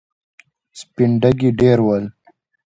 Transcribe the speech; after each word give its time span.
سپين 0.79 1.11
ډکي 1.21 1.49
ډېر 1.59 1.77
ول. 1.85 2.05